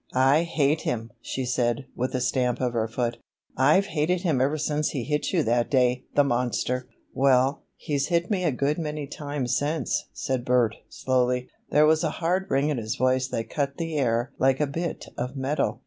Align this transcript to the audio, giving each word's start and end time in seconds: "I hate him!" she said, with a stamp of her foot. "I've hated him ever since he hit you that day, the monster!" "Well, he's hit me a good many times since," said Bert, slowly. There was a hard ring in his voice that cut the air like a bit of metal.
"I 0.15 0.41
hate 0.41 0.81
him!" 0.81 1.11
she 1.21 1.45
said, 1.45 1.85
with 1.95 2.15
a 2.15 2.21
stamp 2.21 2.59
of 2.59 2.73
her 2.73 2.87
foot. 2.87 3.17
"I've 3.55 3.85
hated 3.85 4.21
him 4.21 4.41
ever 4.41 4.57
since 4.57 4.89
he 4.89 5.03
hit 5.03 5.31
you 5.31 5.43
that 5.43 5.69
day, 5.69 6.05
the 6.15 6.23
monster!" 6.23 6.87
"Well, 7.13 7.65
he's 7.77 8.07
hit 8.07 8.31
me 8.31 8.43
a 8.43 8.51
good 8.51 8.79
many 8.79 9.05
times 9.05 9.55
since," 9.55 10.05
said 10.11 10.43
Bert, 10.43 10.73
slowly. 10.89 11.49
There 11.69 11.85
was 11.85 12.03
a 12.03 12.09
hard 12.17 12.49
ring 12.49 12.69
in 12.69 12.79
his 12.79 12.95
voice 12.95 13.27
that 13.27 13.51
cut 13.51 13.77
the 13.77 13.95
air 13.95 14.31
like 14.39 14.59
a 14.59 14.65
bit 14.65 15.05
of 15.19 15.35
metal. 15.37 15.79